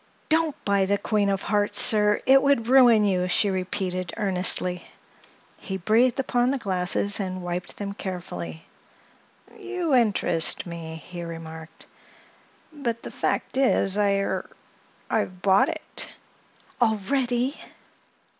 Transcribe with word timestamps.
"Don't 0.29 0.55
buy 0.65 0.87
the 0.87 0.97
Queen 0.97 1.29
of 1.29 1.43
Hearts, 1.43 1.79
sir; 1.79 2.23
it 2.25 2.41
would 2.41 2.65
ruin 2.65 3.05
you," 3.05 3.27
she 3.27 3.51
repeated 3.51 4.11
earnestly. 4.17 4.83
He 5.59 5.77
breathed 5.77 6.19
upon 6.19 6.49
the 6.49 6.57
glasses 6.57 7.19
and 7.19 7.43
wiped 7.43 7.77
them 7.77 7.93
carefully. 7.93 8.65
"You 9.55 9.93
interest 9.93 10.65
me," 10.65 10.95
he 10.95 11.21
remarked. 11.21 11.85
"But, 12.73 13.03
the 13.03 13.11
fact 13.11 13.57
is, 13.57 13.95
I—er—I've 13.99 15.43
bought 15.43 15.69
it." 15.69 16.11
"Already!" 16.81 17.55